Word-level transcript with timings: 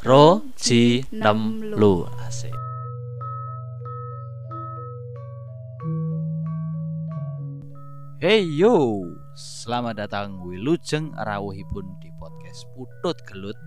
Ro 0.00 0.40
Ji 0.56 1.04
Nem 1.12 1.60
Lu 1.76 2.08
asik 2.24 2.56
Hey 8.16 8.48
yo, 8.48 9.04
selamat 9.36 10.00
datang 10.00 10.40
Wilujeng 10.40 11.12
Rawuhipun 11.12 12.00
di 12.00 12.08
podcast 12.16 12.64
Putut 12.72 13.20
Gelut. 13.28 13.60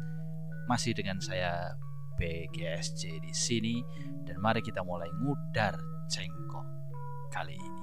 Masih 0.65 0.97
dengan 0.97 1.21
saya 1.21 1.77
BGSJ 2.17 3.21
di 3.21 3.29
sini 3.29 3.85
dan 4.25 4.41
mari 4.41 4.65
kita 4.65 4.81
mulai 4.81 5.13
ngudar 5.13 5.77
cengkok 6.09 6.65
kali 7.29 7.53
ini. 7.53 7.82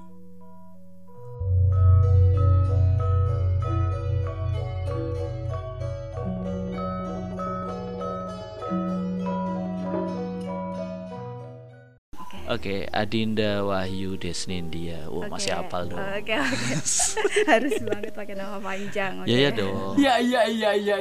Oke, 12.51 12.83
Adinda 12.91 13.63
Wahyu 13.63 14.19
Desnindia. 14.19 15.07
Wah, 15.07 15.23
Oke. 15.23 15.31
masih 15.31 15.55
hafal 15.55 15.87
dong. 15.87 15.95
Oke 15.95 16.35
oke. 16.35 16.75
Harus 17.51 17.75
banget 17.79 18.11
pakai 18.11 18.35
nama 18.35 18.59
panjang. 18.59 19.23
Ya 19.23 19.37
ya 19.39 19.49
oke. 19.49 19.59
dong. 19.63 19.95
Iya 19.95 20.13
iya 20.19 20.41
iya 20.45 20.71
iya. 20.75 20.95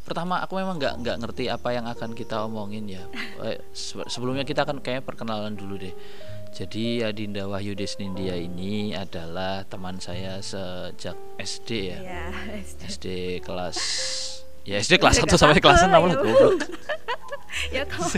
Pertama 0.00 0.40
aku 0.40 0.56
memang 0.56 0.80
nggak 0.80 0.94
nggak 1.04 1.16
ngerti 1.20 1.52
apa 1.52 1.68
yang 1.76 1.84
akan 1.84 2.16
kita 2.16 2.40
omongin 2.40 2.88
ya. 2.88 3.04
Eh, 3.44 3.60
se- 3.76 4.08
Sebelumnya 4.08 4.48
kita 4.48 4.64
akan 4.64 4.80
kayak 4.80 5.04
perkenalan 5.04 5.52
dulu 5.52 5.76
deh. 5.76 5.92
Jadi 6.56 7.04
Adinda 7.04 7.44
Wahyu 7.44 7.76
Desnindia 7.76 8.32
ini 8.32 8.96
adalah 8.96 9.68
teman 9.68 10.00
saya 10.00 10.40
sejak 10.40 11.12
SD 11.36 11.68
ya. 11.92 11.98
Iya. 12.00 12.24
SD. 12.64 12.80
SD 12.88 13.06
kelas 13.44 13.76
ya 14.64 14.80
SD 14.80 14.96
kelas 14.96 15.20
1 15.20 15.28
Nggak 15.28 15.36
sampai 15.36 15.60
kelas 15.60 15.84
6 15.84 15.92
tahu, 15.92 16.04
lah 16.08 16.16
goblok. 16.16 16.56
ya 17.76 17.82
kamu 17.84 18.08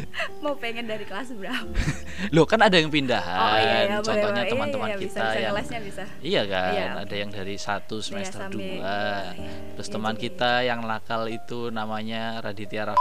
mau 0.40 0.54
pengen 0.54 0.84
dari 0.84 1.04
kelas 1.04 1.32
berapa? 1.32 1.64
Loh 2.34 2.44
kan 2.44 2.60
ada 2.60 2.76
yang 2.76 2.88
pindahan. 2.88 3.38
Oh 3.38 3.56
iya 3.56 3.78
ya 3.80 3.96
boleh 3.96 4.04
Contohnya. 4.04 4.42
Iya, 4.42 4.50
teman-teman 4.50 4.88
iya, 4.88 4.96
kita 4.96 5.04
bisa, 5.06 5.20
bisa 5.20 5.38
yang 5.38 5.52
kelasnya 5.52 5.80
bisa. 5.80 6.04
Iya 6.20 6.42
kan, 6.44 6.70
Iya, 6.70 6.86
ada 7.00 7.14
yang 7.16 7.30
dari 7.30 7.56
satu 7.56 7.96
semester 8.00 8.40
sambil- 8.42 8.60
dua. 8.78 8.98
iya. 9.32 9.52
Terus 9.74 9.86
Iya 9.86 9.94
teman 9.94 10.14
juga, 10.14 10.22
kita 10.22 10.50
yang 10.62 10.80
nakal 10.82 11.22
itu 11.26 11.60
namanya 11.68 12.22
Raditya 12.40 12.82
Rah. 12.86 12.98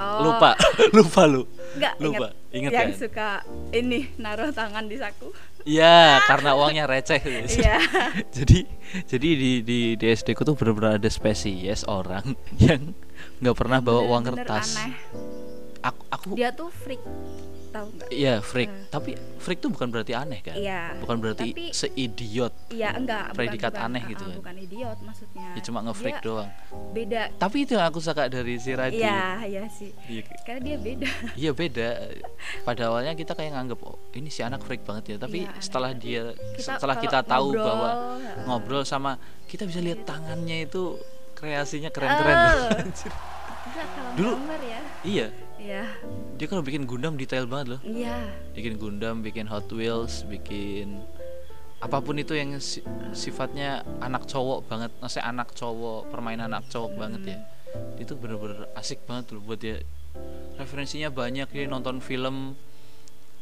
Oh, 0.00 0.20
Lupa, 0.24 0.56
lupa 0.96 1.22
lu. 1.24 1.44
Enggak 1.76 1.94
Lupa, 1.98 2.28
ingat. 2.50 2.70
yang 2.72 2.88
kan? 2.88 2.96
suka 2.96 3.28
ini 3.70 4.08
naruh 4.16 4.48
tangan 4.50 4.84
di 4.84 4.96
saku. 4.96 5.28
Iya, 5.60 6.24
karena 6.24 6.56
uangnya 6.56 6.88
receh. 6.88 7.20
Iya. 7.20 7.76
jadi 8.32 8.64
jadi 9.04 9.28
di 9.36 9.52
di 9.60 9.80
di 9.94 10.06
SD 10.08 10.32
ku 10.32 10.40
tuh 10.40 10.56
benar-benar 10.56 10.96
ada 10.96 11.10
spesies 11.12 11.84
orang 11.84 12.32
yang 12.56 12.96
nggak 13.44 13.52
pernah 13.52 13.78
bawa 13.78 14.00
uang 14.02 14.22
Bener-bener 14.24 14.48
kertas. 14.48 14.80
Aneh. 14.80 14.92
Aku 15.80 16.02
aku 16.08 16.26
Dia 16.36 16.52
tuh 16.52 16.68
freak. 16.68 17.00
Tahu 17.70 17.86
enggak? 17.86 18.10
iya 18.10 18.42
freak, 18.42 18.66
Eh. 18.66 18.90
tapi 18.90 19.14
freak 19.38 19.62
tuh 19.62 19.70
bukan 19.70 19.94
berarti 19.94 20.10
aneh 20.10 20.42
kan? 20.42 20.58
Iya. 20.58 20.90
Bukan 20.98 21.22
berarti 21.22 21.54
Tapi- 21.54 21.70
seidiot. 21.70 22.50
Iya 22.74 22.98
enggak. 22.98 23.30
bukan- 23.30 23.38
Predikat 23.38 23.72
bukan, 23.78 23.86
aneh 23.86 24.02
ah, 24.02 24.10
gitu 24.10 24.22
ah, 24.22 24.26
kan. 24.26 24.36
Bukan 24.42 24.56
idiot 24.58 24.98
maksudnya. 25.06 25.48
Ya 25.54 25.60
cuma 25.62 25.78
nge-freak 25.86 26.18
doang. 26.18 26.50
Beda. 26.90 27.22
Tapi 27.30 27.56
itu 27.62 27.78
yang 27.78 27.86
aku 27.86 28.02
suka 28.02 28.26
dari 28.26 28.58
si 28.58 28.74
Radit. 28.74 28.98
Iya, 28.98 29.22
iya 29.46 29.64
sih. 29.70 29.94
Iya, 30.10 30.22
Karena 30.42 30.60
dia 30.66 30.76
beda. 30.82 31.08
Iya 31.38 31.50
beda. 31.54 31.88
Pada 32.66 32.82
awalnya 32.90 33.14
kita 33.14 33.38
kayak 33.38 33.54
nganggep 33.54 33.78
oh, 33.86 33.94
ini 34.18 34.34
si 34.34 34.42
anak 34.42 34.66
freak 34.66 34.82
banget 34.82 35.14
ya. 35.14 35.16
Tapi 35.22 35.46
aneh. 35.46 35.62
setelah 35.62 35.94
dia 35.94 36.34
Kita 36.58 36.74
setelah 36.74 36.98
kita 36.98 37.22
tahu 37.22 37.54
ngobrol, 37.54 37.66
bahwa 37.70 37.90
ya. 38.18 38.32
ngobrol 38.50 38.82
sama 38.82 39.14
kita 39.46 39.62
bisa 39.62 39.78
lihat 39.78 40.02
tangannya 40.02 40.66
itu 40.66 40.98
kreasinya 41.38 41.94
keren-keren. 41.94 42.34
Oh. 42.34 42.66
Dulu- 44.18 44.34
gambar 44.42 44.60
ya. 44.66 44.80
iya, 45.06 45.26
Iya. 45.60 45.84
dia 46.34 46.46
kalau 46.48 46.64
bikin 46.64 46.88
Gundam 46.88 47.14
detail 47.14 47.44
banget 47.44 47.76
loh. 47.76 47.80
Iya. 47.82 48.32
Bikin 48.50 48.80
Gundam, 48.80 49.20
bikin 49.20 49.44
Hot 49.46 49.68
Wheels, 49.68 50.24
bikin 50.24 51.04
apa 51.78 52.00
pun 52.00 52.16
itu 52.16 52.32
yang 52.32 52.56
si- 52.58 52.80
sifatnya 53.12 53.80
anak 54.00 54.24
cowok 54.24 54.64
banget, 54.64 54.90
maksudnya 54.98 55.26
anak 55.26 55.52
cowok, 55.52 56.08
permainan 56.08 56.48
anak 56.50 56.68
cowok 56.68 56.92
banget 56.94 57.22
ya. 57.26 57.38
Itu 57.96 58.16
bener-bener 58.16 58.72
asik 58.72 59.04
banget 59.04 59.32
loh 59.32 59.40
buat 59.42 59.56
dia. 59.56 59.84
Referensinya 60.56 61.08
banyak 61.08 61.46
dia 61.46 61.64
nonton 61.66 62.00
film 62.00 62.56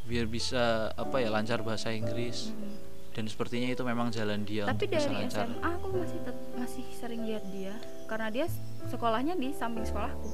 biar 0.05 0.25
bisa 0.25 0.91
apa 0.95 1.19
ya 1.19 1.29
lancar 1.29 1.61
bahasa 1.61 1.91
Inggris 1.91 2.49
dan 3.13 3.27
sepertinya 3.27 3.69
itu 3.69 3.83
memang 3.83 4.09
jalan 4.09 4.41
dia 4.41 4.65
Tapi 4.65 4.89
dari 4.89 5.05
lancar. 5.05 5.45
SMA 5.45 5.69
aku 5.69 5.87
masih 5.93 6.19
masih 6.55 6.85
sering 6.95 7.23
lihat 7.25 7.45
dia 7.51 7.75
karena 8.07 8.29
dia 8.29 8.47
sekolahnya 8.87 9.35
di 9.35 9.53
samping 9.53 9.85
sekolahku. 9.85 10.31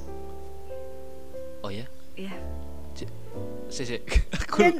Oh 1.65 1.73
ya, 1.73 1.89
Iya. 2.13 2.29
si, 2.93 3.81
si. 3.81 3.97
aku 4.45 4.61
Dan 4.61 4.77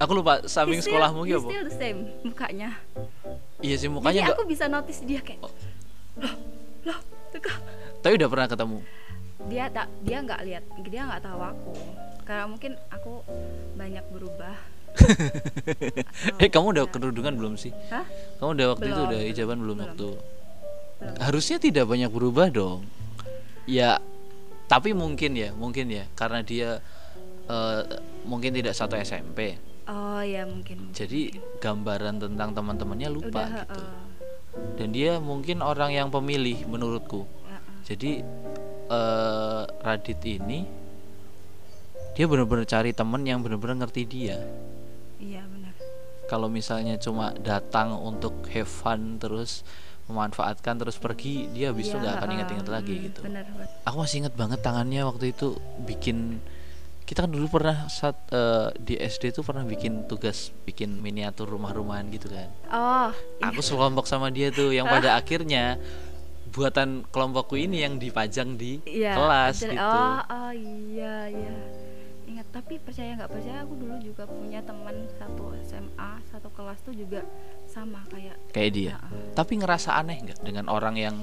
aku 0.00 0.12
lupa 0.14 0.40
samping 0.44 0.80
still- 0.80 0.96
sekolahmu 0.96 1.28
gitu 1.28 1.38
apa? 1.38 1.48
still 1.52 1.64
the 1.64 1.76
same 1.76 1.98
mukanya. 2.24 2.70
Iya 3.60 3.76
sih 3.76 3.84
Jadi 3.84 3.92
mukanya 3.92 4.20
enggak, 4.24 4.34
aku 4.34 4.44
bisa 4.48 4.64
notice 4.66 5.00
dia 5.02 5.20
kayak 5.20 5.44
Oh. 5.44 5.52
loh, 6.16 6.32
loh, 6.88 6.98
kok. 7.30 7.52
tapi 8.00 8.16
udah 8.16 8.28
pernah 8.28 8.48
ketemu. 8.48 8.78
Dia 9.46 9.64
tak 9.68 9.86
dia 10.00 10.18
nggak 10.18 10.40
lihat, 10.42 10.64
dia 10.82 11.02
nggak 11.04 11.20
tahu 11.20 11.36
aku. 11.38 11.72
Karena 12.24 12.44
mungkin 12.48 12.72
aku 12.88 13.12
banyak 13.76 14.04
berubah. 14.08 14.56
eh 16.40 16.48
kamu 16.48 16.66
udah 16.72 16.84
ya. 16.84 16.90
kerudungan 16.90 17.34
belum 17.36 17.54
sih? 17.54 17.76
Hah? 17.92 18.08
Kamu 18.40 18.56
udah 18.56 18.66
waktu 18.72 18.86
itu 18.86 18.96
Belum, 18.96 19.06
udah 19.06 19.18
belum, 19.20 19.28
hijaban 19.28 19.58
belum, 19.60 19.76
belum. 19.76 19.84
waktu? 19.84 20.08
Belum. 20.96 21.16
Harusnya 21.20 21.60
tidak 21.60 21.84
banyak 21.84 22.08
berubah 22.08 22.48
dong. 22.48 22.88
Ya, 23.68 24.00
tapi 24.66 24.90
mungkin 24.92 25.32
ya, 25.34 25.50
mungkin 25.54 25.86
ya, 25.88 26.04
karena 26.14 26.42
dia 26.42 26.82
eh, 27.46 27.82
mungkin 28.26 28.50
tidak 28.50 28.74
satu 28.74 28.98
SMP. 28.98 29.58
Oh 29.86 30.18
ya 30.18 30.42
mungkin. 30.42 30.90
Jadi 30.90 31.30
gambaran 31.62 32.18
tentang 32.18 32.50
teman-temannya 32.50 33.06
lupa 33.06 33.46
Udah, 33.46 33.62
gitu. 33.62 33.82
eh, 33.86 33.98
Dan 34.74 34.88
dia 34.90 35.22
mungkin 35.22 35.62
orang 35.62 35.94
yang 35.94 36.08
pemilih 36.10 36.66
menurutku. 36.66 37.22
eh, 37.46 37.54
eh. 37.54 37.60
Jadi 37.86 38.10
eh, 38.90 39.62
Radit 39.80 40.20
ini 40.26 40.66
dia 42.16 42.24
benar-benar 42.24 42.64
cari 42.64 42.90
temen 42.90 43.22
yang 43.22 43.44
benar-benar 43.44 43.86
ngerti 43.86 44.02
dia. 44.08 44.40
Iya 45.20 45.44
benar. 45.46 45.72
Kalau 46.26 46.50
misalnya 46.50 46.98
cuma 46.98 47.30
datang 47.38 47.94
untuk 47.94 48.34
have 48.50 48.66
fun 48.66 49.22
terus 49.22 49.62
memanfaatkan 50.06 50.78
terus 50.78 50.96
pergi, 50.96 51.50
dia 51.50 51.74
habis 51.74 51.90
itu 51.90 51.98
Iya, 51.98 52.02
nggak 52.02 52.14
akan 52.18 52.28
ingat-ingat 52.38 52.68
lagi 52.70 52.94
gitu. 53.10 53.20
Benar. 53.26 53.44
Aku 53.82 53.96
masih 53.98 54.22
ingat 54.22 54.34
banget 54.38 54.62
tangannya 54.62 55.02
waktu 55.02 55.34
itu 55.34 55.58
bikin 55.82 56.38
kita 57.06 57.22
kan 57.22 57.30
dulu 57.30 57.46
pernah 57.46 57.86
saat 57.86 58.18
eh, 58.34 58.74
di 58.78 58.98
SD 58.98 59.30
tuh 59.30 59.46
pernah 59.46 59.62
bikin 59.62 60.10
tugas 60.10 60.50
bikin 60.66 60.98
miniatur 60.98 61.46
rumah-rumahan 61.46 62.06
gitu 62.10 62.26
kan. 62.30 62.50
Oh, 62.70 63.10
Aku 63.42 63.62
sekelompok 63.62 64.06
sama 64.06 64.30
dia 64.30 64.50
tuh 64.50 64.74
yang 64.74 64.86
pada 64.86 65.14
akhirnya 65.20 65.78
buatan 66.50 67.04
kelompokku 67.10 67.58
ini 67.58 67.82
yang 67.82 67.98
dipajang 67.98 68.54
di 68.54 68.78
Iya, 68.86 69.12
kelas 69.14 69.56
gitu. 69.60 69.76
Oh, 69.78 70.18
oh 70.22 70.52
iya 70.54 71.30
iya. 71.30 71.54
Ingat 72.26 72.46
tapi 72.50 72.82
percaya 72.82 73.14
nggak 73.14 73.30
percaya 73.30 73.62
aku 73.62 73.74
dulu 73.78 73.96
juga 74.02 74.26
punya 74.26 74.58
teman 74.60 75.06
satu 75.14 75.54
SMA 75.62 76.10
satu 76.26 76.50
kelas 76.50 76.82
tuh 76.82 76.90
juga 76.92 77.22
sama 77.64 78.02
kayak 78.10 78.34
Kayak 78.50 78.70
dia. 78.74 78.94
Tapi 79.32 79.62
ngerasa 79.62 79.94
aneh 79.94 80.18
nggak 80.26 80.42
dengan 80.42 80.66
orang 80.66 80.98
yang 80.98 81.16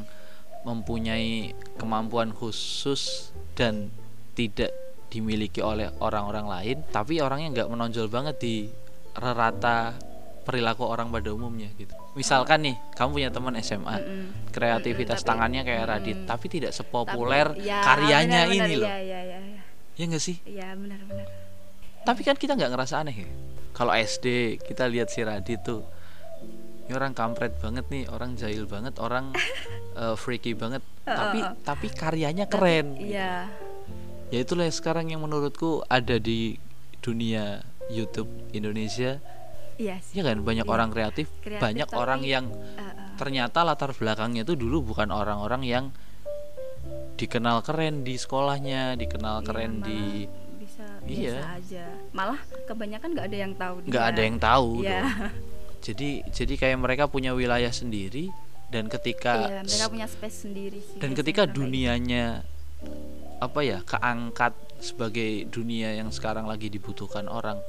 mempunyai 0.64 1.52
kemampuan 1.76 2.32
khusus 2.32 3.32
dan 3.54 3.92
tidak 4.34 4.72
dimiliki 5.12 5.60
oleh 5.60 5.92
orang-orang 6.00 6.48
lain, 6.48 6.78
tapi 6.90 7.20
orangnya 7.20 7.62
nggak 7.62 7.70
menonjol 7.70 8.08
banget 8.10 8.40
di 8.40 8.56
rata 9.14 9.94
perilaku 10.44 10.84
orang 10.84 11.12
pada 11.12 11.30
umumnya 11.30 11.70
gitu. 11.78 11.94
Misalkan 12.16 12.66
nih, 12.66 12.76
kamu 12.96 13.10
punya 13.14 13.30
teman 13.30 13.54
SMA, 13.60 13.96
Mm-mm. 13.96 14.26
kreativitas 14.52 15.22
Mm-mm, 15.22 15.28
tapi- 15.28 15.30
tangannya 15.30 15.62
kayak 15.64 15.84
Radit, 15.88 16.18
mm. 16.24 16.28
tapi 16.28 16.46
tidak 16.50 16.72
Tapi- 16.74 16.80
sepopuler 16.84 17.48
ya, 17.62 17.80
karyanya 17.80 18.42
benar-benar, 18.50 18.68
ini 18.68 18.74
loh. 18.76 18.90
Iya 18.90 19.00
iya 19.00 19.20
iya. 19.24 19.40
Ya 19.94 20.04
nggak 20.06 20.24
sih? 20.24 20.38
Iya 20.44 20.74
benar-benar. 20.74 21.28
Tapi 22.04 22.22
kan 22.22 22.36
kita 22.36 22.54
nggak 22.54 22.72
ngerasa 22.72 23.00
aneh 23.00 23.16
ya. 23.16 23.30
Kalau 23.72 23.92
SD 23.92 24.26
kita 24.60 24.86
lihat 24.86 25.08
si 25.08 25.22
Radit 25.22 25.62
tuh, 25.62 25.82
ini 26.84 26.92
orang 26.92 27.14
kampret 27.14 27.58
banget 27.58 27.86
nih, 27.88 28.06
orang 28.08 28.34
jahil 28.34 28.66
banget, 28.66 28.98
orang 28.98 29.34
eh, 30.00 30.16
freaky 30.16 30.54
banget. 30.54 30.82
tapi 31.04 31.40
tapi 31.62 31.88
karyanya 31.90 32.46
keren. 32.46 32.96
Iya. 32.96 33.52
Ya 34.30 34.40
itulah 34.40 34.66
sekarang 34.68 35.10
yang 35.10 35.20
menurutku 35.20 35.84
ada 35.86 36.16
di 36.16 36.58
dunia 37.00 37.62
YouTube 37.88 38.30
Indonesia. 38.52 39.20
Iya 39.76 40.00
sih. 40.00 40.18
Ya 40.18 40.24
kan 40.24 40.42
banyak 40.42 40.64
Iya. 40.64 40.72
orang 40.72 40.90
kreatif, 40.90 41.28
Kreatif, 41.40 41.60
banyak 41.60 41.86
tapi- 41.86 42.00
orang 42.00 42.22
yang 42.24 42.46
Eh, 42.50 42.82
eh. 42.82 43.10
ternyata 43.14 43.62
latar 43.62 43.92
belakangnya 43.92 44.42
tuh 44.42 44.56
dulu 44.56 44.94
bukan 44.94 45.10
orang-orang 45.10 45.62
yang 45.62 45.86
dikenal 47.14 47.62
keren 47.62 48.02
di 48.02 48.16
sekolahnya, 48.16 48.96
dikenal 48.96 49.40
Iya, 49.40 49.46
keren 49.46 49.74
di 49.80 50.02
bisa 50.58 50.86
Iya. 51.04 51.38
biasa 51.38 51.48
aja. 51.56 51.86
Malah 52.12 52.40
kebanyakan 52.66 53.10
nggak 53.14 53.28
ada 53.28 53.38
yang 53.38 53.54
tahu 53.54 53.76
nggak 53.86 54.06
ada 54.06 54.22
yang 54.22 54.38
tahu 54.38 54.70
Iya. 54.82 55.02
dong. 55.02 55.06
Jadi 55.84 56.10
jadi 56.32 56.54
kayak 56.56 56.78
mereka 56.80 57.04
punya 57.06 57.32
wilayah 57.32 57.70
sendiri 57.70 58.32
dan 58.68 58.88
ketika 58.88 59.52
Iya, 59.52 59.62
mereka 59.62 59.88
punya 59.88 60.08
space 60.08 60.38
sendiri 60.42 60.80
sih. 60.80 60.98
dan 60.98 61.12
ketika 61.14 61.44
gitu. 61.46 61.62
dunianya 61.62 62.42
apa 63.38 63.60
ya 63.60 63.84
keangkat 63.84 64.56
sebagai 64.80 65.48
dunia 65.48 65.92
yang 65.94 66.10
sekarang 66.10 66.48
lagi 66.48 66.68
dibutuhkan 66.68 67.28
orang 67.28 67.60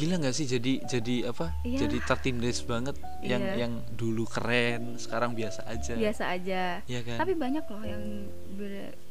gila 0.00 0.14
nggak 0.16 0.32
sih? 0.32 0.46
Jadi 0.48 0.72
jadi 0.88 1.28
apa? 1.28 1.52
Iya. 1.60 1.84
jadi 1.84 1.98
tertindas 2.08 2.64
banget 2.64 2.96
yang 3.20 3.42
Iya. 3.44 3.54
yang 3.68 3.72
dulu 3.92 4.24
keren 4.24 4.96
sekarang 4.96 5.36
biasa 5.36 5.68
aja. 5.68 5.92
Biasa 5.92 6.24
aja. 6.32 6.62
Iya 6.88 7.00
kan? 7.04 7.16
Tapi 7.20 7.32
banyak 7.36 7.64
loh 7.68 7.84
yang 7.84 8.02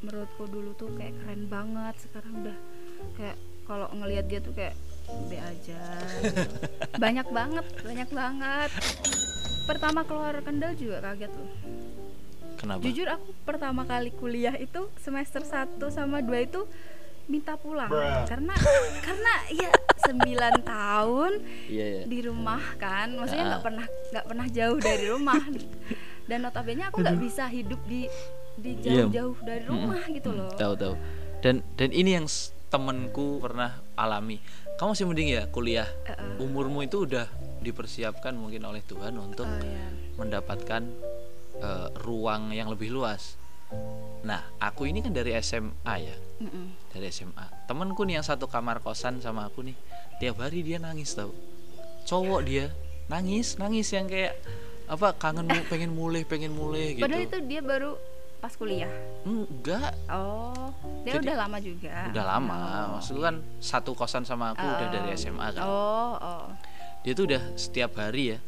menurutku 0.02 0.50
dulu 0.50 0.74
tuh 0.74 0.90
kayak 0.98 1.14
keren 1.22 1.46
banget 1.46 1.96
sekarang 2.02 2.34
udah 2.42 2.58
kayak 3.14 3.38
kalau 3.70 3.86
ngelihat 3.94 4.26
dia 4.26 4.40
tuh 4.42 4.54
kayak 4.58 4.74
be 5.30 5.38
aja. 5.38 5.82
Gitu. 6.26 6.42
banyak 7.04 7.28
banget 7.30 7.66
banyak 7.86 8.10
banget. 8.10 8.70
Pertama 9.70 10.02
keluar 10.02 10.34
kendal 10.42 10.74
juga 10.74 10.98
kaget 11.06 11.30
loh. 11.38 11.52
Kenapa? 12.58 12.82
Jujur 12.84 13.08
aku 13.08 13.30
pertama 13.46 13.86
kali 13.86 14.10
kuliah 14.12 14.58
itu 14.58 14.90
semester 15.00 15.46
1 15.46 15.80
sama 15.94 16.20
2 16.20 16.50
itu 16.50 16.66
minta 17.30 17.54
pulang. 17.56 17.88
Karena 18.26 18.58
karena 19.06 19.34
ya 19.54 19.70
9 20.10 20.26
tahun 20.66 21.32
iya 21.68 21.86
ya 21.86 22.02
di 22.06 22.20
rumah 22.22 22.62
kan. 22.76 23.14
Maksudnya 23.14 23.46
nggak 23.48 23.62
Ah. 23.62 23.68
pernah 23.68 23.86
nggak 24.10 24.26
pernah 24.26 24.48
jauh 24.50 24.80
dari 24.80 25.06
rumah. 25.08 25.42
Dan 26.26 26.38
notabene 26.42 26.84
aku 26.86 27.00
nggak 27.00 27.20
bisa 27.20 27.46
hidup 27.48 27.82
di 27.86 28.06
di 28.56 28.76
Iya. 28.78 29.08
jauh-jauh 29.08 29.38
dari 29.42 29.64
rumah 29.64 30.02
gitu 30.06 30.30
loh. 30.30 30.52
Tahu 30.54 30.74
tahu. 30.76 30.94
Dan 31.40 31.62
dan 31.74 31.90
ini 31.90 32.14
yang 32.14 32.28
temenku 32.68 33.40
pernah 33.40 33.82
alami. 33.96 34.38
Kamu 34.76 34.94
masih 34.94 35.06
mending 35.06 35.30
ya 35.32 35.44
kuliah? 35.48 35.88
Eh, 36.04 36.12
eh. 36.12 36.36
umurmu 36.40 36.82
itu 36.82 37.04
udah 37.04 37.28
dipersiapkan 37.60 38.32
mungkin 38.32 38.64
oleh 38.64 38.80
Tuhan 38.82 39.12
untuk 39.16 39.44
Oh, 39.44 39.60
iya. 39.60 39.88
mendapatkan 40.16 40.84
eh, 41.58 41.88
ruang 42.00 42.52
yang 42.52 42.72
lebih 42.72 42.88
luas 42.90 43.36
nah 44.20 44.44
aku 44.58 44.84
ini 44.84 45.00
kan 45.00 45.12
dari 45.12 45.32
SMA 45.38 45.96
ya? 45.98 46.18
Mm-mm. 46.40 46.72
dari 46.90 47.08
SMA 47.10 47.46
temenku 47.66 48.04
nih 48.04 48.16
yang 48.16 48.26
satu 48.26 48.48
kamar 48.48 48.80
kosan 48.80 49.20
sama 49.20 49.46
aku 49.46 49.60
nih 49.62 49.76
tiap 50.18 50.40
hari 50.40 50.60
dia 50.62 50.76
nangis 50.78 51.12
tau. 51.12 51.32
Cowok 52.04 52.42
dia 52.44 52.72
nangis 53.08 53.56
nangis 53.56 53.88
yang 53.90 54.06
kayak 54.06 54.36
apa 54.86 55.14
kangen 55.14 55.48
pengen 55.72 55.92
mulai 55.92 56.24
pengen 56.24 56.52
mulai 56.52 56.94
gitu. 56.94 57.04
Padahal 57.04 57.24
itu 57.24 57.38
dia 57.44 57.62
baru 57.62 57.96
pas 58.40 58.52
kuliah? 58.54 58.88
Enggak. 59.24 59.92
Oh 60.08 60.72
dia 61.04 61.16
Jadi- 61.16 61.28
udah 61.28 61.36
lama 61.38 61.58
juga? 61.60 61.96
udah 62.08 62.26
lama. 62.26 62.56
Oh. 62.56 62.88
maksudku 62.96 63.22
kan 63.22 63.36
satu 63.60 63.92
kosan 63.94 64.24
sama 64.24 64.52
aku 64.52 64.64
udah 64.64 64.88
Oh. 64.88 64.94
dari 64.94 65.10
SMA 65.14 65.48
kan? 65.54 65.64
Oh 65.64 66.14
oh. 66.16 66.46
Dia 67.00 67.12
tuh 67.14 67.24
udah 67.26 67.44
setiap 67.56 67.96
hari 67.96 68.36
ya 68.36 68.40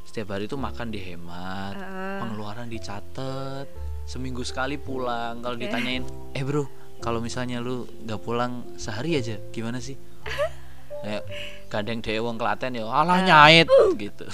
setiap 0.00 0.34
hari 0.34 0.46
tuh 0.46 0.58
makan 0.58 0.90
dihemat 0.90 1.74
Eh. 1.74 2.18
pengeluaran 2.18 2.66
dicatat 2.66 3.66
seminggu 4.10 4.42
sekali 4.42 4.74
pulang 4.74 5.38
kalau 5.38 5.54
ditanyain 5.54 6.02
eh 6.34 6.42
bro 6.42 6.66
kalau 6.98 7.22
misalnya 7.22 7.62
lu 7.62 7.86
nggak 8.02 8.20
pulang 8.26 8.66
sehari 8.74 9.14
aja 9.16 9.38
gimana 9.54 9.78
sih? 9.78 9.94
Kayak 11.00 11.24
gandeng 11.72 12.04
dhewe 12.04 12.28
wong 12.28 12.36
Klaten 12.36 12.76
ya 12.76 12.84
alah 12.84 13.24
nyait 13.24 13.64
gitu. 13.96 14.26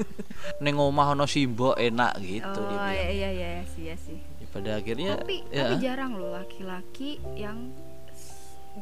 Neng 0.64 0.80
omah 0.80 1.12
ono 1.12 1.28
simbo 1.28 1.76
enak 1.76 2.22
gitu 2.24 2.56
oh 2.56 2.70
dia 2.72 2.78
bilang. 2.78 2.94
iya 2.94 3.08
iya 3.12 3.30
iya 3.34 3.62
sih 3.68 3.92
ya 3.92 3.96
sih. 4.00 4.16
Ya, 4.16 4.46
pada 4.48 4.70
akhirnya 4.80 5.20
tapi 5.20 5.44
ya. 5.52 5.68
tapi 5.68 5.76
jarang 5.84 6.16
loh 6.16 6.32
laki-laki 6.32 7.20
yang 7.36 7.74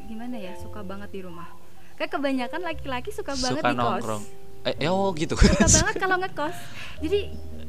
gimana 0.07 0.39
ya 0.39 0.55
suka 0.61 0.87
banget 0.87 1.11
di 1.11 1.21
rumah. 1.27 1.51
Kayak 1.99 2.21
kebanyakan 2.21 2.61
laki-laki 2.63 3.11
suka, 3.11 3.35
banget 3.35 3.65
suka 3.65 3.71
di 3.73 3.75
kos. 3.75 3.83
nongkrong. 3.83 4.23
Eh 4.71 4.75
ya 4.79 4.91
oh 4.95 5.11
gitu. 5.17 5.35
Suka 5.35 5.67
banget 5.67 5.95
kalau 6.07 6.17
ngekos. 6.23 6.57
Jadi 7.03 7.19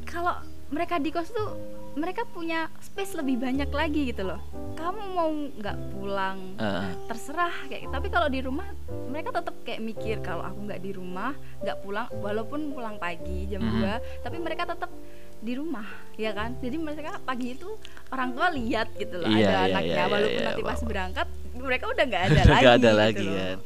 kalau 0.05 0.33
mereka 0.69 1.01
di 1.01 1.09
kos 1.09 1.33
tuh 1.33 1.57
mereka 1.95 2.27
punya 2.27 2.67
space 2.77 3.15
lebih 3.15 3.39
banyak 3.39 3.69
lagi 3.69 4.11
gitu 4.11 4.23
loh 4.25 4.39
kamu 4.75 5.01
mau 5.11 5.29
nggak 5.31 5.77
pulang 5.89 6.37
Heeh. 6.55 6.83
terserah 7.07 7.55
kayak 7.65 7.87
tapi 7.87 8.07
kalau 8.09 8.27
di 8.27 8.39
rumah 8.39 8.67
mereka 9.07 9.31
tetap 9.33 9.55
kayak 9.63 9.79
mikir 9.79 10.19
kalau 10.19 10.43
aku 10.43 10.59
nggak 10.61 10.79
di 10.79 10.91
rumah 10.91 11.31
nggak 11.59 11.77
pulang 11.79 12.07
walaupun 12.13 12.69
pulang 12.69 12.95
pagi 12.95 13.47
jam 13.47 13.63
Mhm. 13.63 13.81
2 13.81 14.23
tapi 14.23 14.37
mereka 14.37 14.67
tetap 14.67 14.91
di 15.37 15.53
rumah 15.53 15.87
ya 16.13 16.31
kan 16.31 16.55
jadi 16.57 16.75
mereka 16.75 17.19
pagi 17.21 17.53
itu 17.53 17.69
orang 18.09 18.29
tua 18.31 18.47
lihat 18.49 18.87
gitu 18.93 19.15
loh 19.15 19.27
Iya, 19.27 19.39
ada 19.39 19.47
iya, 19.47 19.59
anaknya 19.69 19.95
iya, 19.95 20.05
walaupun 20.05 20.35
iya, 20.35 20.45
nanti 20.45 20.63
pas 20.63 20.73
paham. 20.73 20.87
berangkat 20.87 21.27
mereka 21.55 21.85
udah 21.87 22.03
nggak 22.05 22.23
ada 22.27 22.41
lagi 22.45 22.65
ada 22.65 22.75
gitu 22.75 22.89
lagi 22.93 23.25
loh. 23.25 23.35
kan 23.35 23.57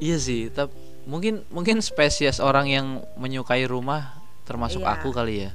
iya 0.00 0.16
sih 0.16 0.42
tapi 0.48 0.72
mungkin 1.02 1.34
mungkin 1.48 1.76
spesies 1.80 2.38
orang 2.38 2.66
yang 2.66 2.86
menyukai 3.14 3.64
rumah 3.64 4.16
termasuk 4.42 4.80
Iya. 4.80 4.90
aku 4.94 5.08
kali 5.10 5.34
ya 5.44 5.50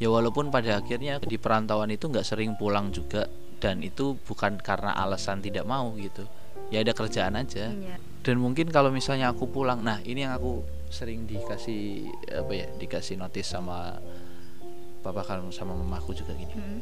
ya 0.00 0.08
walaupun 0.08 0.48
pada 0.48 0.80
akhirnya 0.80 1.20
di 1.20 1.36
perantauan 1.36 1.92
itu 1.92 2.08
nggak 2.08 2.24
sering 2.24 2.56
pulang 2.56 2.88
juga 2.90 3.28
dan 3.60 3.84
itu 3.84 4.16
bukan 4.24 4.56
karena 4.58 4.96
alasan 4.96 5.38
tidak 5.38 5.68
mau 5.68 5.92
gitu. 5.94 6.24
Ya 6.72 6.80
ada 6.80 6.90
kerjaan 6.90 7.36
aja. 7.36 7.70
Iya. 7.70 7.96
dan 8.20 8.36
mungkin 8.36 8.68
kalau 8.68 8.92
misalnya 8.92 9.32
aku 9.32 9.48
pulang 9.48 9.80
nah 9.80 9.96
ini 10.04 10.24
yang 10.24 10.36
aku 10.36 10.60
sering 10.88 11.24
dikasih 11.24 12.04
apa 12.28 12.52
ya 12.52 12.68
dikasih 12.76 13.16
notis 13.16 13.48
sama 13.48 13.96
papa 15.00 15.24
kalau 15.24 15.48
sama 15.48 15.72
mamaku 15.72 16.12
juga 16.12 16.36
gini. 16.36 16.52
Hmm, 16.52 16.80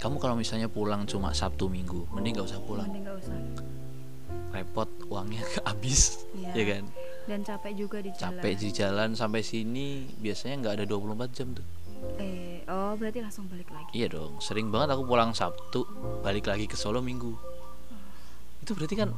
kamu 0.00 0.16
kalau 0.16 0.36
misalnya 0.36 0.68
pulang 0.68 1.04
cuma 1.04 1.36
sabtu 1.36 1.68
minggu 1.68 2.08
mending 2.12 2.40
nggak 2.40 2.48
usah 2.48 2.60
pulang. 2.64 2.88
Mending 2.88 3.04
nggak 3.04 3.18
usah. 3.20 3.36
Repot 4.50 4.88
uangnya 5.06 5.44
habis 5.68 6.24
Iya. 6.32 6.50
ya 6.56 6.64
kan? 6.72 6.84
Dan 7.28 7.40
capek 7.44 7.72
juga 7.76 7.98
di 8.00 8.10
jalan. 8.10 8.40
capek 8.40 8.52
di 8.56 8.68
jalan 8.72 9.08
sampai 9.12 9.42
sini 9.44 9.86
biasanya 10.18 10.54
nggak 10.64 10.74
ada 10.80 10.84
24 10.88 11.36
jam 11.36 11.48
tuh 11.52 11.66
eh 12.20 12.62
oh 12.68 12.94
berarti 12.96 13.20
langsung 13.22 13.46
balik 13.48 13.68
lagi? 13.72 13.90
Iya 13.96 14.12
dong 14.12 14.38
sering 14.40 14.68
banget 14.68 14.94
aku 14.94 15.02
pulang 15.04 15.32
Sabtu 15.32 15.84
balik 16.24 16.48
lagi 16.48 16.66
ke 16.68 16.76
Solo 16.76 17.00
Minggu. 17.04 17.32
Itu 18.60 18.76
berarti 18.76 18.96
kan 18.96 19.10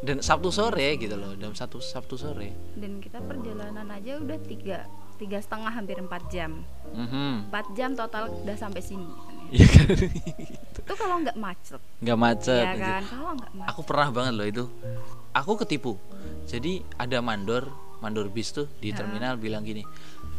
dan 0.00 0.24
Sabtu 0.24 0.48
sore 0.48 0.96
gitu 0.96 1.12
loh 1.12 1.36
dalam 1.36 1.52
satu 1.52 1.76
Sabtu 1.80 2.16
sore. 2.16 2.56
Dan 2.72 3.04
kita 3.04 3.20
perjalanan 3.20 3.84
aja 3.92 4.16
udah 4.16 4.38
tiga 4.48 4.88
tiga 5.20 5.36
setengah 5.36 5.68
hampir 5.68 6.00
empat 6.00 6.22
jam. 6.32 6.64
Mhm. 6.96 7.52
empat 7.52 7.66
jam 7.76 7.92
total 7.92 8.32
udah 8.32 8.56
sampai 8.56 8.80
sini. 8.80 9.04
Iya 9.52 9.66
kan? 9.68 9.86
Itu 10.80 10.80
kalau 10.96 11.20
nggak 11.20 11.36
macet. 11.36 11.82
Nggak 12.00 12.18
macet 12.18 12.64
ya 12.64 12.74
kan? 12.80 13.02
Kalau 13.04 13.32
nggak 13.36 13.52
macet. 13.52 13.70
Aku 13.76 13.80
pernah 13.84 14.08
banget 14.08 14.32
loh 14.38 14.46
itu. 14.48 14.64
Aku 15.36 15.58
ketipu. 15.60 16.00
Jadi 16.48 16.80
ada 16.96 17.20
mandor 17.20 17.68
mandor 18.00 18.32
bis 18.32 18.50
tuh 18.50 18.66
di 18.80 18.90
terminal 18.96 19.36
bilang 19.36 19.60
gini 19.60 19.84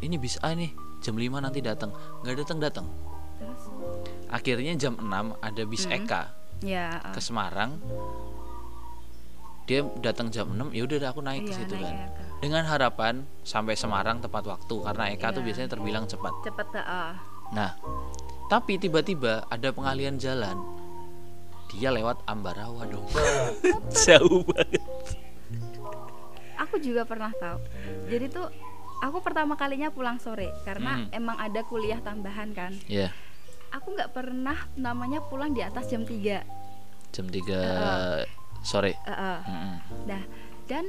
ini 0.01 0.18
bis 0.18 0.42
A 0.42 0.57
nih 0.57 0.74
jam 1.01 1.18
5 1.18 1.42
nanti 1.42 1.59
datang 1.59 1.89
nggak 2.21 2.36
datang 2.39 2.57
datang 2.62 2.88
akhirnya 4.30 4.74
jam 4.77 4.95
6 4.95 5.09
ada 5.38 5.62
bis 5.65 5.83
Hmm. 5.83 5.98
Eka 5.98 6.21
ya 6.62 7.01
ke 7.09 7.18
Semarang. 7.18 7.81
Dia 9.65 9.81
datang 9.98 10.29
jam 10.29 10.46
6 10.51 10.74
ya 10.74 10.84
udah 10.84 10.98
dah 11.00 11.10
aku 11.10 11.22
naik 11.22 11.48
ke 11.48 11.53
iya, 11.53 11.58
situ 11.58 11.74
naik 11.74 11.86
kan. 11.86 11.96
Eka. 12.05 12.24
dengan 12.41 12.63
harapan 12.65 13.13
sampai 13.41 13.74
Semarang 13.74 14.17
tepat 14.20 14.46
waktu 14.46 14.75
karena 14.77 15.03
Eka 15.10 15.27
tuh 15.31 15.41
Iya. 15.41 15.48
biasanya 15.50 15.70
terbilang 15.70 16.05
cepat. 16.05 16.34
Cepet 16.43 16.67
ah. 16.77 17.17
Nah 17.50 17.72
tapi 18.46 18.77
tiba-tiba 18.77 19.48
ada 19.48 19.70
pengalian 19.72 20.15
jalan. 20.15 20.60
Dia 21.72 21.88
lewat 21.89 22.20
Ambarawa 22.27 22.84
dong. 22.84 23.08
Jauh 24.03 24.43
banget. 24.43 24.84
Aku 26.60 26.75
juga 26.77 27.08
pernah 27.08 27.31
tahu. 27.34 27.58
Jadi 28.05 28.25
tuh 28.27 28.48
aku 29.01 29.17
pertama 29.20 29.53
kalinya 29.55 29.89
pulang 29.89 30.15
sore 30.15 30.53
karena 30.62 31.01
Hmm. 31.01 31.10
emang 31.12 31.38
ada 31.38 31.62
kuliah 31.63 31.98
tambahan 32.00 32.53
kan 32.53 32.72
ya 32.86 33.10
aku 33.70 33.91
nggak 33.91 34.12
pernah 34.12 34.55
namanya 34.75 35.20
pulang 35.22 35.51
di 35.51 35.60
atas 35.60 35.88
jam 35.88 36.03
3 36.03 36.43
jam 37.10 37.25
3 37.25 38.24
sore 38.62 38.93
Mm-mm. 39.03 39.74
Nah, 40.05 40.22
dan 40.65 40.86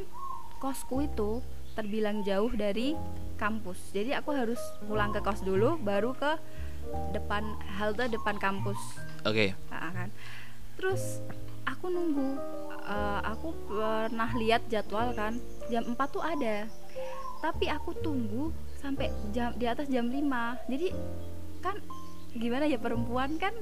kosku 0.58 1.02
itu 1.02 1.40
terbilang 1.72 2.20
jauh 2.20 2.52
dari 2.52 2.92
kampus. 3.34 3.90
Jadi 3.90 4.12
aku 4.12 4.30
harus 4.30 4.60
pulang 4.82 5.10
ke 5.10 5.18
kos 5.18 5.40
dulu 5.40 5.74
baru 5.76 6.12
ke 6.12 6.36
depan 7.10 7.42
halte 7.72 8.06
depan 8.06 8.36
kampus. 8.36 8.78
oke 9.22 9.56
Ah, 9.66 9.90
kan. 9.90 10.08
Terus 10.76 11.24
aku 11.64 11.88
nunggu 11.88 12.36
eh, 12.78 13.20
aku 13.24 13.48
pernah 13.66 14.30
lihat 14.36 14.68
jadwal 14.68 15.10
kan 15.12 15.40
jam 15.66 15.82
4 15.88 15.96
tuh 16.08 16.20
ada. 16.20 16.68
Tapi 17.42 17.66
aku 17.66 17.90
tunggu 17.96 18.48
sampai 18.76 19.10
jam 19.30 19.50
di 19.52 19.66
atas 19.66 19.86
jam 19.86 20.06
5. 20.06 20.22
Jadi 20.68 20.86
kan 21.58 21.76
gimana 22.32 22.64
ya 22.64 22.78
perempuan 22.78 23.34
kan 23.36 23.52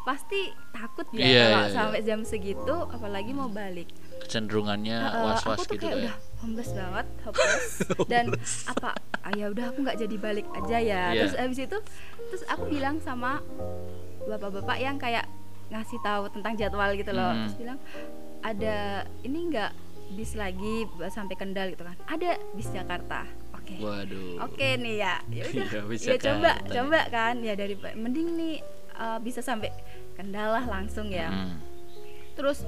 pasti 0.00 0.40
takut 0.70 1.04
ya 1.10 1.20
Iya, 1.20 1.44
kalau 1.44 1.58
iya, 1.58 1.60
iya. 1.60 1.74
sampai 1.74 2.00
jam 2.02 2.20
segitu 2.22 2.74
apalagi 2.86 3.32
mau 3.32 3.48
balik. 3.50 3.88
kecenderungannya 4.18 4.98
Heeh, 4.98 5.22
was-was 5.22 5.56
aku 5.56 5.62
tuh 5.64 5.74
gitu 5.74 5.84
kayak 5.84 5.94
kayak 5.94 6.02
udah 6.02 6.14
homeless 6.38 6.70
banget 6.70 7.06
hopeless 7.22 7.66
dan 8.12 8.24
apa 8.66 8.88
ah, 9.20 9.32
ya 9.32 9.46
udah 9.48 9.64
aku 9.68 9.78
nggak 9.80 9.98
jadi 9.98 10.16
balik 10.18 10.46
aja 10.54 10.76
ya 10.76 11.04
Iya. 11.08 11.20
terus 11.22 11.34
abis 11.38 11.58
itu 11.62 11.78
terus 12.26 12.42
aku 12.46 12.64
bilang 12.66 12.98
sama 12.98 13.40
bapak-bapak 14.22 14.76
yang 14.76 14.96
kayak 14.96 15.24
ngasih 15.68 15.96
tahu 16.00 16.28
tentang 16.30 16.56
jadwal 16.56 16.90
gitu 16.92 17.08
loh 17.10 17.30
Hmm. 17.30 17.40
terus 17.42 17.56
bilang 17.58 17.78
ada 18.40 18.76
ini 19.22 19.38
nggak 19.48 19.70
bis 20.14 20.32
lagi 20.36 20.88
sampai 21.12 21.34
Kendal 21.36 21.72
gitu 21.74 21.84
kan. 21.84 21.96
Ada 22.08 22.40
bis 22.56 22.68
Jakarta. 22.72 23.28
Oke. 23.56 23.76
Waduh. 23.80 24.44
Oke 24.48 24.80
nih 24.80 25.04
ya. 25.04 25.14
Ya 25.28 25.44
udah. 25.48 25.68
Iya, 25.92 25.98
ya 25.98 26.16
coba 26.16 26.50
Jakarta. 26.56 26.72
coba 26.72 27.00
kan. 27.12 27.34
Ya 27.44 27.54
dari 27.58 27.74
mending 27.76 28.28
nih 28.36 28.54
uh, 28.96 29.18
bisa 29.20 29.44
sampai 29.44 29.72
Kendal 30.16 30.54
lah 30.54 30.64
langsung 30.66 31.12
ya. 31.12 31.28
Hmm. 31.30 31.58
terus 32.38 32.62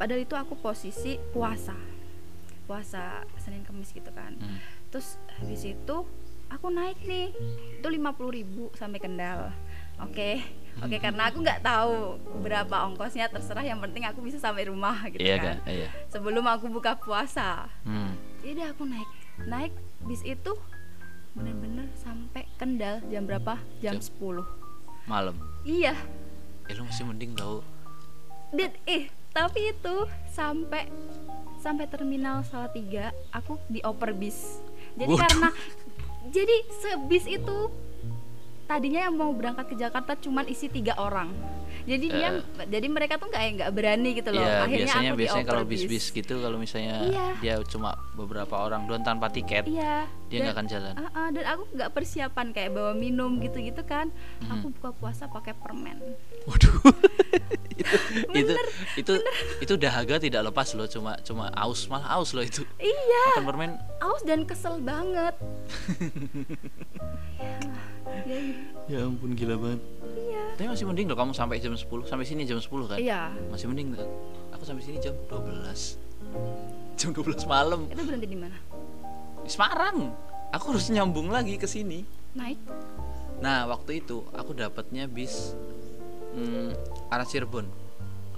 padahal 0.00 0.24
itu 0.24 0.32
aku 0.32 0.56
posisi 0.56 1.20
puasa. 1.36 1.76
Puasa 2.64 3.28
Senin 3.36 3.60
Kamis 3.60 3.92
gitu 3.92 4.08
kan. 4.16 4.32
Hmm. 4.40 4.56
terus 4.88 5.20
habis 5.36 5.68
itu 5.68 5.96
aku 6.48 6.66
naik 6.72 6.96
nih. 7.04 7.28
Itu 7.80 7.88
50.000 7.92 8.36
ribu 8.40 8.72
sampai 8.72 8.98
Kendal 9.00 9.52
oke 9.98 10.30
oke 10.78 10.96
karena 10.98 11.22
aku 11.26 11.38
nggak 11.38 11.60
tahu 11.60 11.94
berapa 12.38 12.76
ongkosnya 12.86 13.28
terserah 13.28 13.62
yang 13.62 13.78
penting 13.78 14.02
aku 14.02 14.20
bisa 14.20 14.36
sampai 14.36 14.64
rumah 14.64 15.04
gitu 15.06 15.20
Iya 15.20 15.36
kan? 15.36 15.56
Iya. 15.64 15.88
sebelum 16.08 16.44
aku 16.44 16.68
buka 16.68 16.94
puasa 16.94 17.68
Hmm. 17.82 18.16
jadi 18.40 18.70
aku 18.70 18.84
naik 18.84 19.10
naik 19.42 19.72
bis 20.02 20.22
itu 20.22 20.52
bener-bener 21.32 21.88
sampai 21.94 22.44
Kendal 22.54 23.00
jam 23.08 23.24
berapa 23.24 23.56
jam 23.78 23.96
Jam- 23.96 24.04
10 24.04 24.44
Malam. 25.04 25.34
iya 25.62 25.96
Eh 26.64 26.72
lu 26.72 26.84
masih 26.84 27.04
mending 27.04 27.32
tau. 27.32 27.60
dan 28.50 28.70
eh 28.84 29.08
tapi 29.30 29.72
itu 29.72 29.94
sampai 30.28 30.86
sampai 31.56 31.86
terminal 31.86 32.42
Salatiga 32.42 33.10
aku 33.30 33.56
dioper 33.66 34.12
bis 34.12 34.60
jadi 34.92 35.08
Waduh. 35.08 35.22
karena 35.22 35.48
jadi 36.28 36.56
sebis 36.76 37.24
itu 37.26 37.58
tadinya 38.66 39.06
yang 39.06 39.14
mau 39.16 39.30
berangkat 39.34 39.72
ke 39.72 39.76
Jakarta 39.78 40.16
cuman 40.18 40.46
isi 40.48 40.70
tiga 40.70 40.96
orang 40.98 41.32
jadi 41.84 42.06
dia 42.06 42.28
jadi 42.64 42.86
mereka 42.86 43.16
tuh 43.16 43.26
nggak 43.26 43.42
nggak 43.56 43.70
berani 43.70 44.10
gitu 44.14 44.30
loh 44.30 44.38
Eh. 44.38 44.44
Iya, 44.44 44.56
akhirnya 44.60 44.78
biasanya 44.82 45.08
aku 45.08 45.18
biasanya 45.18 45.44
kalau 45.44 45.64
bis-bis 45.64 46.04
gitu 46.08 46.34
kalau 46.38 46.56
misalnya 46.56 46.96
Iya. 47.04 47.26
dia 47.38 47.54
cuma 47.64 47.90
beberapa 48.12 48.54
orang 48.56 48.84
doang 48.84 49.02
tanpa 49.02 49.28
tiket, 49.28 49.64
iya 49.64 50.06
dia 50.26 50.38
nggak 50.40 50.54
akan 50.54 50.66
jalan. 50.66 50.94
Ah, 50.94 51.10
ah, 51.12 51.28
dan 51.28 51.44
aku 51.46 51.62
nggak 51.70 51.90
persiapan 51.90 52.46
kayak 52.50 52.70
bawa 52.70 52.92
minum 52.92 53.36
gitu-gitu 53.38 53.82
kan 53.82 54.08
Hmm. 54.40 54.52
aku 54.54 54.66
buka 54.72 54.90
puasa 54.94 55.24
pakai 55.26 55.52
permen 55.54 55.98
Waduh. 56.42 56.74
itu, 58.32 58.52
itu 58.52 58.54
itu 58.96 59.12
itu 59.60 59.72
dahaga 59.76 60.16
tidak 60.16 60.42
lepas 60.44 60.72
loh, 60.72 60.86
cuma 60.86 61.18
cuma 61.20 61.50
aus 61.52 61.86
malah 61.86 62.14
aus 62.14 62.30
loh 62.30 62.42
itu. 62.42 62.62
iya 62.78 63.24
Makan 63.32 63.46
permen 63.46 63.70
aus 63.98 64.22
dan 64.22 64.42
kesel 64.42 64.78
banget 64.78 65.34
ya, 67.38 67.56
ya, 68.24 68.38
Ya 68.88 68.98
ampun 69.02 69.32
gila 69.32 69.56
banget. 69.56 69.80
iya 70.16 70.31
Tapi 70.52 70.68
masih 70.68 70.84
mending 70.84 71.08
loh 71.08 71.16
kamu 71.16 71.32
sampai 71.32 71.58
jam 71.58 71.72
10, 71.72 71.84
sampai 72.04 72.24
sini 72.24 72.44
jam 72.44 72.60
10 72.60 72.68
kan? 72.86 72.98
iya 73.00 73.32
Masih 73.48 73.66
mending. 73.66 73.96
Aku 74.52 74.62
sampai 74.62 74.84
sini 74.84 75.00
jam 75.00 75.16
12. 75.28 75.98
Jam 77.00 77.10
12 77.10 77.50
malam 77.50 77.88
itu 77.90 77.98
berhenti 78.04 78.28
di 78.28 78.38
mana 78.38 78.54
di 79.42 79.50
Semarang. 79.50 80.12
Aku 80.54 80.70
harus 80.70 80.86
nyambung 80.86 81.32
lagi 81.32 81.56
ke 81.56 81.66
sini. 81.66 82.04
naik 82.32 82.60
Nah, 83.42 83.66
waktu 83.66 83.98
itu 83.98 84.22
aku 84.30 84.54
dapatnya 84.54 85.10
bis 85.10 85.56
hmm, 86.30 86.70
arah 87.10 87.26
Cirebon. 87.26 87.66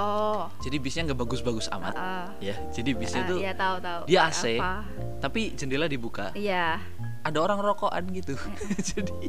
oh 0.00 0.48
Jadi 0.64 0.76
bisnya 0.80 1.04
nggak 1.04 1.20
bagus-bagus 1.20 1.68
amat. 1.76 1.92
ah, 1.92 2.32
Ya, 2.40 2.56
jadi 2.72 2.96
bisnya 2.96 3.22
ah, 3.22 3.28
tuh 3.28 3.38
iya 3.38 3.52
tahu 3.52 3.76
tahu 3.78 4.00
dia 4.08 4.20
AC. 4.26 4.56
apa. 4.56 4.82
tapi 5.20 5.52
jendela 5.54 5.84
dibuka. 5.84 6.32
iya 6.32 6.80
Ada 7.20 7.38
orang 7.38 7.60
rokokan 7.60 8.04
gitu. 8.10 8.32
jadi 8.96 9.28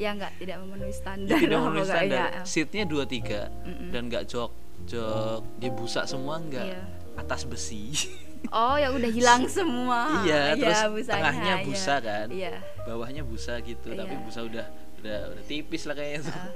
ya 0.00 0.16
nggak 0.16 0.32
tidak 0.40 0.56
memenuhi 0.58 0.90
standar 0.90 1.36
tidak 1.36 1.58
memenuhi 1.60 1.84
standar. 1.84 2.30
Seatnya 2.42 2.84
dua 2.84 3.04
tiga 3.04 3.52
Mm-mm. 3.62 3.92
dan 3.92 4.08
nggak 4.08 4.24
jok 4.24 4.50
jok 4.88 5.44
dia 5.60 5.70
busa 5.70 6.08
semua 6.08 6.40
nggak 6.40 6.66
Iya. 6.66 6.82
atas 7.14 7.44
besi. 7.44 7.92
oh 8.56 8.74
ya 8.74 8.88
udah 8.88 9.10
hilang 9.12 9.44
semua 9.44 10.24
Iya, 10.24 10.56
terus 10.56 10.80
busanya, 10.88 11.12
tengahnya 11.20 11.54
iya. 11.54 11.64
busa 11.68 11.94
kan. 12.00 12.26
iya 12.32 12.54
Bawahnya 12.82 13.22
busa 13.22 13.60
gitu, 13.60 13.92
tapi 13.92 14.14
Iya. 14.16 14.24
busa 14.24 14.40
udah 14.40 14.66
udah 14.98 15.18
udah 15.36 15.44
tipis 15.44 15.84
lah 15.84 15.92
kayaknya 15.92 16.20
tuh. 16.24 16.34
Ah. 16.34 16.48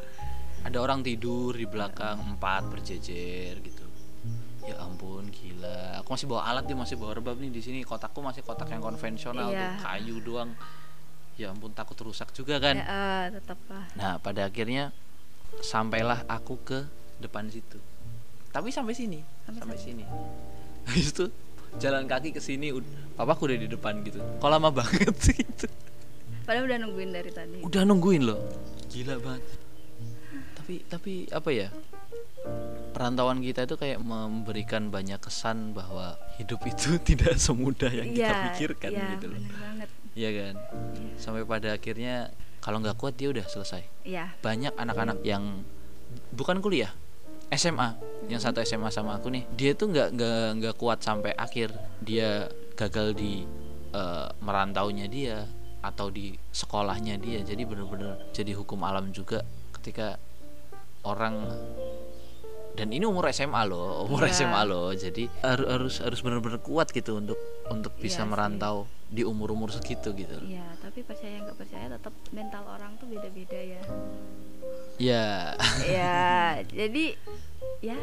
Ada 0.64 0.80
orang 0.80 1.04
tidur 1.04 1.52
di 1.52 1.68
belakang 1.68 2.16
empat 2.24 2.72
berjejer 2.72 3.60
gitu. 3.60 3.84
Ya 4.64 4.80
ampun 4.80 5.28
gila. 5.28 6.00
Aku 6.00 6.16
masih 6.16 6.24
bawa 6.24 6.48
alat 6.48 6.64
dia 6.64 6.72
masih 6.72 6.96
bawa 6.96 7.12
rebab 7.12 7.36
nih 7.36 7.52
di 7.52 7.60
sini. 7.60 7.84
Kotakku 7.84 8.24
masih 8.24 8.40
kotak 8.40 8.72
yang 8.72 8.80
konvensional 8.80 9.52
Iya. 9.52 9.76
tuh, 9.76 9.84
kayu 9.84 10.16
doang. 10.24 10.56
Ya 11.34 11.50
ampun 11.50 11.74
takut 11.74 11.98
rusak 11.98 12.30
juga 12.30 12.62
kan. 12.62 12.78
ya, 12.78 12.86
ah, 12.86 13.24
tetap 13.26 13.58
lah 13.66 13.84
Nah, 13.94 14.14
pada 14.18 14.46
akhirnya 14.46 14.94
sampailah 15.58 16.22
aku 16.26 16.58
ke 16.60 16.86
depan 17.18 17.50
situ. 17.50 17.78
Tapi 18.50 18.70
sampai 18.70 18.94
sini, 18.94 19.18
Sampai 19.42 19.74
sampai, 19.74 19.78
sini. 19.78 20.04
Habis 20.86 21.10
itu 21.10 21.26
jalan 21.76 22.06
kaki 22.06 22.30
ke 22.30 22.38
sini, 22.38 22.70
papaku 23.12 23.50
udah 23.50 23.58
di 23.58 23.66
depan 23.66 23.98
gitu. 24.02 24.22
Kok 24.38 24.46
lama 24.46 24.70
banget 24.70 25.14
sih 25.18 25.34
gitu. 25.34 25.66
padahal 26.44 26.68
udah 26.68 26.78
nungguin 26.84 27.10
dari 27.10 27.30
tadi 27.32 27.58
Udah 27.64 27.82
nungguin 27.82 28.22
loh. 28.22 28.38
Gila 28.92 29.16
banget. 29.18 29.42
Tapi 30.54 30.74
tapi 30.86 31.12
apa 31.28 31.50
ya? 31.50 31.68
Perantauan 32.94 33.42
kita 33.42 33.66
itu 33.66 33.74
kayak 33.74 33.98
memberikan 33.98 34.86
banyak 34.86 35.18
kesan 35.18 35.74
bahwa 35.74 36.14
hidup 36.38 36.62
itu 36.62 36.94
tidak 37.08 37.34
semudah 37.36 37.90
yang 37.90 38.12
kita 38.12 38.30
Iya, 38.30 38.42
pikirkan 38.52 38.90
iya, 38.92 39.06
gitu 39.18 39.26
loh. 39.32 39.40
bener 39.40 39.54
banget 39.58 39.90
Iya 40.14 40.30
kan? 40.30 40.54
Sampai 41.18 41.42
pada 41.42 41.74
akhirnya 41.74 42.30
kalau 42.62 42.80
nggak 42.80 42.96
kuat 42.96 43.14
dia 43.18 43.28
udah 43.30 43.44
selesai. 43.44 43.82
iya. 44.06 44.32
Banyak 44.40 44.74
anak-anak 44.78 45.20
yang 45.26 45.66
bukan 46.30 46.62
kuliah 46.62 46.94
SMA 47.50 47.98
yang 48.30 48.40
satu 48.40 48.62
SMA 48.64 48.88
sama 48.88 49.18
aku 49.18 49.28
nih 49.28 49.44
dia 49.52 49.76
tuh 49.76 49.90
nggak 49.92 50.16
nggak 50.16 50.46
nggak 50.62 50.74
kuat 50.78 51.02
sampai 51.04 51.34
akhir. 51.36 51.74
Dia 52.00 52.48
gagal 52.78 53.14
di 53.18 53.44
eh, 53.92 54.28
merantaunya 54.40 55.06
dia 55.10 55.44
atau 55.84 56.08
di 56.08 56.32
sekolahnya 56.54 57.20
dia. 57.20 57.44
Jadi 57.44 57.62
bener-bener 57.68 58.32
jadi 58.32 58.56
hukum 58.56 58.80
alam 58.86 59.12
juga 59.12 59.44
ketika 59.76 60.16
orang 61.04 61.44
dan 62.74 62.90
ini 62.90 63.02
umur 63.02 63.26
SMA 63.28 63.62
loh 63.64 64.02
umur 64.02 64.26
Iya. 64.26 64.34
SMA 64.34 64.62
loh. 64.64 64.90
Jadi 64.90 65.30
har- 65.40 65.68
harus 65.68 65.98
harus 65.98 66.18
bener-bener 66.18 66.58
kuat 66.58 66.90
gitu 66.90 67.16
untuk 67.16 67.38
untuk 67.66 67.94
bisa 67.96 68.20
Iya 68.20 68.24
sih. 68.24 68.28
merantau 68.28 68.76
di 69.06 69.22
umur-umur 69.22 69.70
segitu 69.70 70.10
gitu 70.12 70.42
iya 70.42 70.74
tapi 70.76 71.00
percaya 71.00 71.38
nggak 71.38 71.54
percaya 71.54 71.86
tetap 71.88 72.10
mental 72.30 72.66
orang 72.66 72.98
tuh 72.98 73.06
beda-beda 73.06 73.54
ya. 73.54 73.82
Ya 74.96 75.54
ya 75.80 76.24
jadi 76.82 77.14
ya 77.78 78.00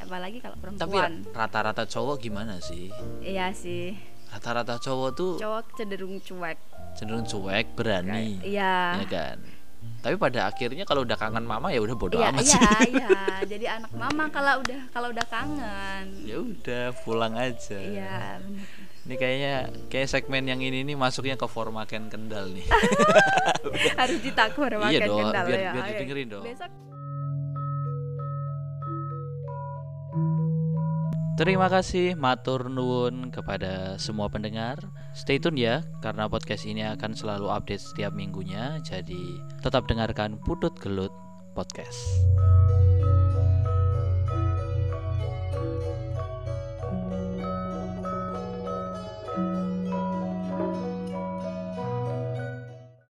apalagi 0.00 0.40
kalau 0.40 0.56
tapi 0.56 0.64
perempuan 0.96 1.12
rata-rata 1.30 1.84
cowok 1.84 2.16
gimana 2.18 2.58
sih? 2.58 2.88
Iya 3.20 3.52
sih. 3.52 3.92
Rata-rata 4.30 4.78
cowok 4.78 5.10
tuh 5.12 5.32
cowok 5.36 5.64
cenderung 5.76 6.16
cuek. 6.18 6.58
Cenderung 6.96 7.22
cuek 7.22 7.66
berani. 7.74 8.40
Iya. 8.40 8.96
Ya 8.96 9.06
kan 9.06 9.38
tapi 10.00 10.16
pada 10.16 10.48
akhirnya 10.48 10.84
kalau 10.84 11.04
udah 11.04 11.12
kangen 11.14 11.44
mama 11.44 11.68
ya 11.68 11.78
udah 11.78 11.92
bodo 11.92 12.16
iya 12.16 12.32
amat 12.32 12.40
iya 12.40 12.48
sih. 12.50 12.90
iya. 12.90 13.08
Jadi 13.52 13.66
anak 13.68 13.92
mama 13.92 14.24
kalau 14.28 14.60
udah 14.60 14.80
kalau 14.90 15.08
udah 15.08 15.26
kangen. 15.26 16.04
Ya 16.24 16.36
udah 16.36 16.84
pulang 17.00 17.36
aja. 17.36 17.76
Iya 17.76 18.40
ini 19.00 19.16
kayaknya 19.16 19.54
kayak 19.88 20.08
segmen 20.08 20.44
yang 20.44 20.60
ini 20.60 20.84
nih 20.84 20.94
masuknya 20.94 21.34
ke 21.34 21.44
formaken 21.44 22.08
kendal 22.08 22.48
nih. 22.48 22.64
Harus 24.00 24.20
ditakur 24.20 24.68
makan 24.70 24.92
Iya 24.92 25.00
dong, 25.02 25.18
kendal 25.22 25.44
biar- 25.46 25.60
ya. 25.60 25.72
biar 25.72 25.84
didengerin 25.88 26.28
dong. 26.28 26.44
besok 26.44 26.70
Terima 31.40 31.72
kasih 31.72 32.20
matur 32.20 32.68
nuwun 32.68 33.32
kepada 33.32 33.96
semua 33.96 34.28
pendengar. 34.28 34.76
Stay 35.16 35.40
tune 35.40 35.56
ya 35.56 35.80
karena 36.04 36.28
podcast 36.28 36.68
ini 36.68 36.84
akan 36.84 37.16
selalu 37.16 37.48
update 37.48 37.80
setiap 37.80 38.12
minggunya. 38.12 38.76
Jadi 38.84 39.40
tetap 39.64 39.88
dengarkan 39.88 40.36
Putut 40.44 40.76
Gelut 40.76 41.16
Podcast. 41.56 41.96